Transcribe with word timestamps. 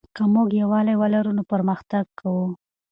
که 0.15 0.23
موږ 0.33 0.47
یووالی 0.61 0.95
ولرو 1.01 1.31
نو 1.37 1.43
پرمختګ 1.51 2.05
کوو. 2.19 2.45